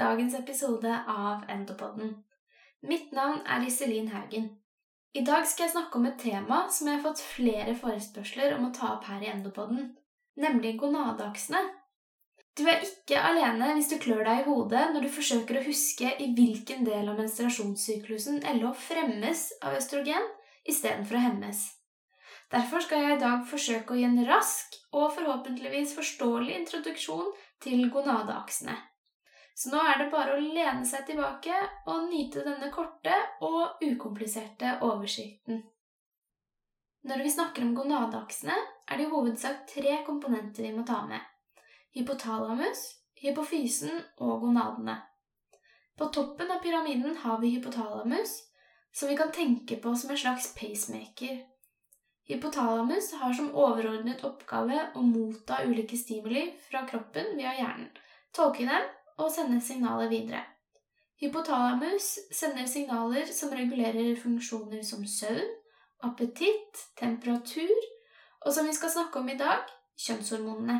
[0.00, 2.14] dagens episode av Endopodden.
[2.88, 4.46] Mitt navn er Iselin Haugen.
[5.12, 8.68] I dag skal jeg snakke om et tema som jeg har fått flere forespørsler om
[8.68, 9.90] å ta opp her i Endopodden,
[10.40, 11.60] nemlig gonadeaksene.
[12.56, 16.14] Du er ikke alene hvis du klør deg i hodet når du forsøker å huske
[16.16, 20.30] i hvilken del av menstruasjonssyklusen LH fremmes av østrogen
[20.64, 21.66] istedenfor å hemmes.
[22.50, 27.28] Derfor skal jeg i dag forsøke å gi en rask og forhåpentligvis forståelig introduksjon
[27.60, 28.80] til gonadeaksene.
[29.60, 31.52] Så nå er det bare å lene seg tilbake
[31.92, 33.12] og nyte denne korte
[33.44, 35.58] og ukompliserte oversikten.
[37.04, 38.54] Når vi snakker om gonadeaksene,
[38.88, 41.20] er det i hovedsak tre komponenter vi må ta med.
[41.92, 42.80] Hypotalamus,
[43.20, 44.94] hypofysen og gonadene.
[45.96, 48.32] På toppen av pyramiden har vi hypotalamus,
[48.96, 51.42] som vi kan tenke på som en slags pacemaker.
[52.30, 57.90] Hypotalamus har som overordnet oppgave å motta ulike stimuli fra kroppen via hjernen,
[58.32, 58.88] tolke dem
[59.20, 60.42] og sende signaler videre.
[61.20, 65.50] Hypotalamus sender signaler som regulerer funksjoner som søvn,
[66.02, 67.76] appetitt, temperatur
[68.40, 69.68] og som vi skal snakke om i dag
[70.00, 70.78] kjønnshormonene.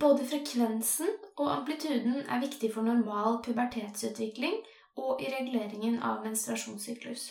[0.00, 4.56] Både frekvensen og amplituden er viktig for normal pubertetsutvikling
[4.96, 7.28] og i reguleringen av menstruasjonssyklus.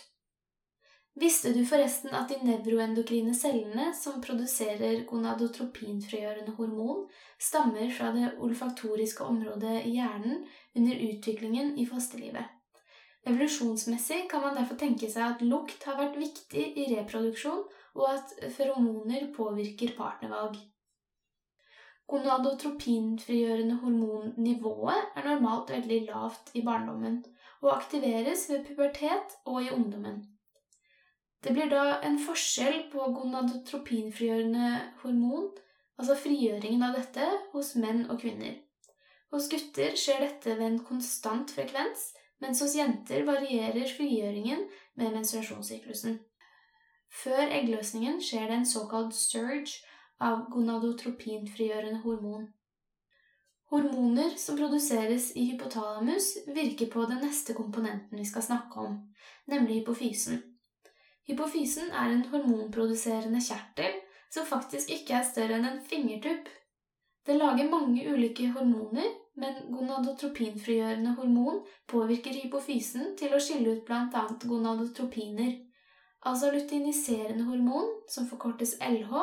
[1.16, 7.08] Visste du forresten at de nevroendokrine cellene som produserer gonadotropinfrigjørende hormon,
[7.42, 10.46] stammer fra det olfaktoriske området i hjernen
[10.78, 12.46] under utviklingen i fosterlivet?
[13.28, 17.66] Evolusjonsmessig kan man derfor tenke seg at lukt har vært viktig i reproduksjon,
[18.00, 20.56] og at feromoner påvirker partnervalg.
[22.10, 27.20] Gonadotropinfrigjørende hormonnivået er normalt veldig lavt i barndommen,
[27.62, 30.24] og aktiveres ved pubertet og i ungdommen.
[31.40, 34.72] Det blir da en forskjell på gonadotropinfrigjørende
[35.04, 35.52] hormon,
[36.00, 38.58] altså frigjøringen av dette, hos menn og kvinner.
[39.32, 42.10] Hos gutter skjer dette ved en konstant frekvens,
[42.44, 44.66] mens hos jenter varierer frigjøringen
[45.00, 46.20] med menstruasjonssyklusen.
[47.24, 49.80] Før eggløsningen skjer det en såkalt surge
[50.20, 52.50] av gonadotropinfrigjørende hormon.
[53.70, 58.96] Hormoner som produseres i hypotalamus, virker på den neste komponenten vi skal snakke om,
[59.48, 60.42] nemlig hypofysen.
[61.30, 64.00] Hypofysen er en hormonproduserende kjertel
[64.34, 66.50] som faktisk ikke er større enn en fingertupp.
[67.26, 71.60] Det lager mange ulike hormoner, men gonadotropinfrigjørende hormon
[71.92, 74.24] påvirker hypofysen til å skille ut bl.a.
[74.42, 75.54] gonadotropiner,
[76.26, 79.14] altså luteiniserende hormon, som forkortes LH,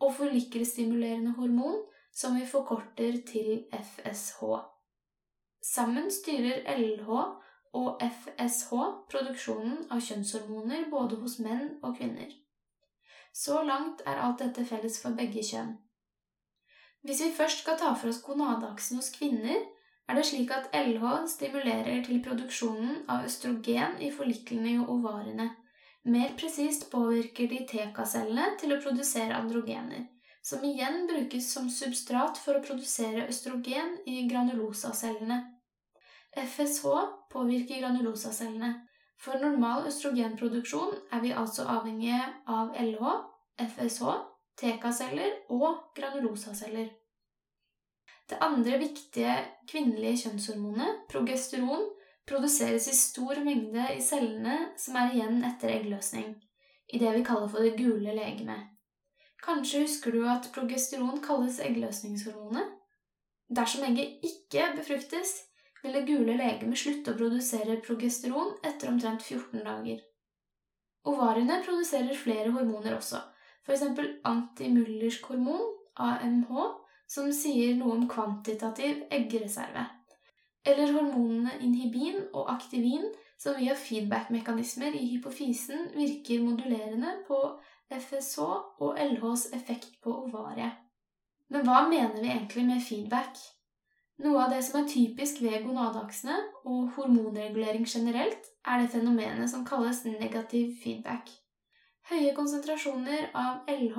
[0.00, 1.82] og follikelstimulerende hormon,
[2.14, 4.40] som vi forkorter til FSH.
[5.64, 7.10] Sammen styrer LH
[7.74, 8.70] og FSH,
[9.10, 12.30] produksjonen av kjønnshormoner både hos menn og kvinner.
[13.34, 15.74] Så langt er alt dette felles for begge kjønn.
[17.04, 19.58] Hvis vi først skal ta for oss gonadeaksen hos kvinner,
[20.08, 25.50] er det slik at LH stimulerer til produksjonen av østrogen i forliklene i ovariene.
[26.04, 30.04] Mer presist påvirker de TK-cellene til å produsere androgener,
[30.44, 35.40] som igjen brukes som substrat for å produsere østrogen i granulosacellene.
[36.36, 36.86] FSH
[37.30, 38.74] påvirker granulosacellene.
[39.18, 43.12] For normal østrogenproduksjon er vi altså avhengige av LH,
[43.62, 44.18] FSH,
[44.60, 46.90] TK-celler og granulosaceller.
[48.30, 49.34] Det andre viktige
[49.68, 51.88] kvinnelige kjønnshormonet, progesteron,
[52.26, 56.30] produseres i stor mengde i cellene som er igjen etter eggløsning,
[56.88, 58.70] i det vi kaller for det gule legemet.
[59.44, 62.70] Kanskje husker du at progesteron kalles eggløsningshormonet?
[63.52, 65.34] Dersom egget ikke befruktes,
[65.84, 70.00] vil det gule legemet slutte å produsere progesteron etter omtrent 14 dager.
[71.04, 73.20] Ovariene produserer flere hormoner også,
[73.66, 73.84] f.eks.
[74.24, 75.66] antimullersk hormon,
[76.00, 76.54] AMH,
[77.06, 79.84] som sier noe om kvantitativ eggreserve,
[80.64, 83.04] eller hormonene inhibin og aktivin,
[83.36, 87.40] som via feedback-mekanismer i hypofisen virker modulerende på
[87.92, 88.40] FSH
[88.80, 90.80] og LHs effekt på ovariet.
[91.52, 93.36] Men hva mener vi egentlig med feedback?
[94.22, 96.36] Noe av det som er typisk ved gonadeaksene
[96.70, 101.32] og hormonregulering generelt, er det fenomenet som kalles negativ feedback.
[102.10, 103.98] Høye konsentrasjoner av LH,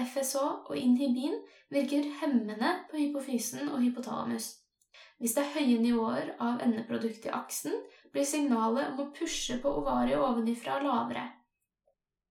[0.00, 0.40] FSH
[0.70, 1.36] og inhibin
[1.74, 4.54] virker hemmende på hypofysen og hypotalamus.
[5.20, 7.74] Hvis det er høye nivåer av endeprodukt i aksen,
[8.14, 11.26] blir signalet om å pushe på ovariet ovenifra lavere.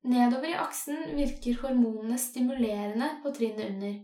[0.09, 3.99] Nedover i aksen virker hormonene stimulerende på trinnet under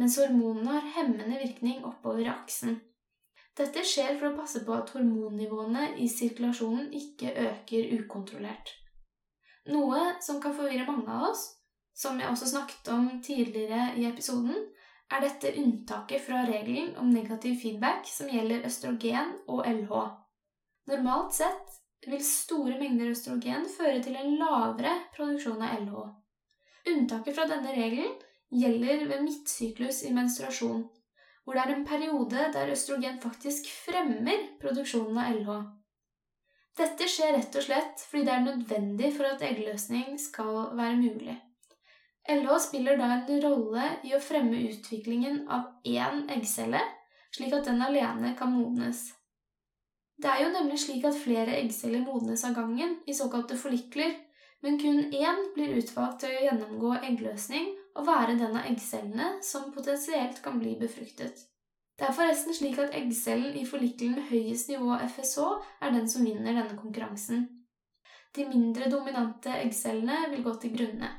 [0.00, 2.80] mens hormonene har hemmende virkning oppover i aksen.
[3.54, 8.72] Dette skjer for å passe på at hormonnivåene i sirkulasjonen ikke øker ukontrollert.
[9.70, 11.44] Noe som kan forvirre mange av oss,
[11.94, 14.58] som jeg også snakket om tidligere i episoden,
[15.14, 19.94] er dette unntaket fra regelen om negativ feedback som gjelder østrogen og LH.
[20.90, 26.02] Normalt sett vil store mengder østrogen føre til en lavere produksjon av LH.
[26.90, 28.12] Unntaket fra denne regelen
[28.50, 30.84] gjelder ved midtsyklus i menstruasjon,
[31.44, 35.56] hvor det er en periode der østrogen faktisk fremmer produksjonen av LH.
[36.74, 41.36] Dette skjer rett og slett fordi det er nødvendig for at eggløsning skal være mulig.
[42.28, 46.80] LH spiller da en rolle i å fremme utviklingen av én eggcelle,
[47.34, 49.10] slik at den alene kan modnes.
[50.16, 54.14] Det er jo nemlig slik at flere eggceller modnes av gangen, i såkalte forlikler,
[54.64, 59.72] men kun én blir utvalgt til å gjennomgå eggløsning og være den av eggcellene som
[59.74, 61.46] potensielt kan bli befruktet.
[61.98, 65.44] Det er forresten slik at eggcellen i forlikelen med høyest nivå FSH
[65.80, 67.46] er den som vinner denne konkurransen.
[68.34, 71.10] De mindre dominante eggcellene vil gå til grunne.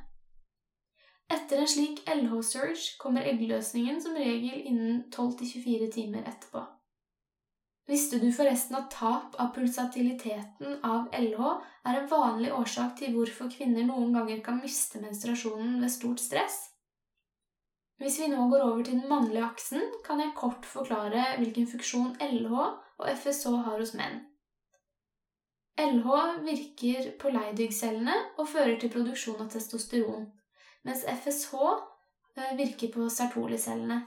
[1.31, 6.65] Etter en slik LH-surge kommer eggløsningen som regel innen 12-24 timer etterpå.
[7.85, 11.41] Visste du forresten at tap av pulsatiliteten av LH
[11.85, 16.57] er en vanlig årsak til hvorfor kvinner noen ganger kan miste menstruasjonen ved stort stress?
[18.01, 22.15] Hvis vi nå går over til den mannlige aksen, kan jeg kort forklare hvilken funksjon
[22.19, 24.23] LH og FSH har hos menn.
[25.79, 26.09] LH
[26.47, 30.25] virker på Leidig-cellene og fører til produksjon av testosteron
[30.85, 31.53] mens FSH
[32.37, 34.01] eh, virker på Sertoli-cellene.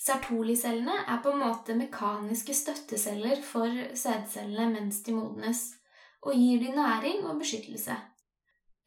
[0.00, 5.62] Sertoli-cellene er på en måte mekaniske støtteceller for sædcellene mens de modnes,
[6.22, 7.96] og gir de næring og beskyttelse.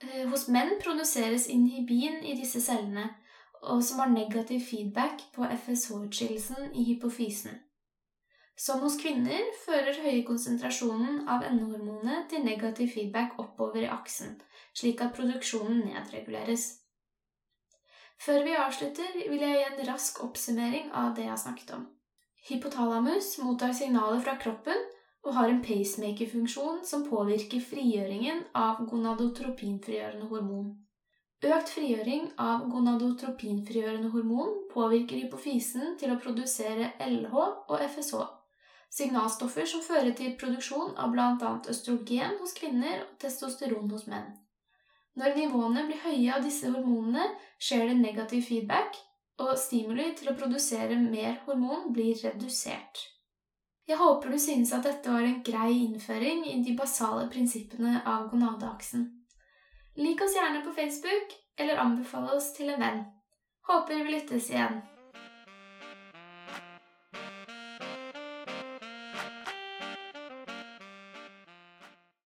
[0.03, 3.09] Eh, hos menn produseres inhibin i disse cellene,
[3.61, 7.55] og som har negativ feedback på FSH-utskillelsen i hypofysen.
[8.57, 14.39] Som hos kvinner fører høye konsentrasjonen av NO-hormonet til negativ feedback oppover i aksen,
[14.73, 16.71] slik at produksjonen nedreguleres.
[18.25, 21.85] Før vi avslutter, vil jeg gi en rask oppsummering av det jeg har snakket om.
[22.47, 24.79] Hypotalamus mottar signaler fra kroppen
[25.27, 30.69] og har en pacemaker-funksjon som påvirker frigjøringen av gonadotropinfrigjørende hormon.
[31.45, 38.23] Økt frigjøring av gonadotropinfrigjørende hormon påvirker hypofisen til å produsere LH og FSH,
[38.97, 41.51] signalstoffer som fører til produksjon av bl.a.
[41.69, 44.31] østrogen hos kvinner og testosteron hos menn.
[45.17, 47.25] Når nivåene blir høye av disse hormonene,
[47.57, 48.97] skjer det negativ feedback,
[49.41, 53.05] og stimuli til å produsere mer hormon blir redusert.
[53.87, 58.27] Jeg håper du synes at dette var en grei innføring i de basale prinsippene av
[58.33, 59.05] gonadeaksen.
[59.97, 63.01] Lik oss gjerne på Facebook, eller anbefale oss til en venn.
[63.69, 64.81] Håper vi lyttes igjen.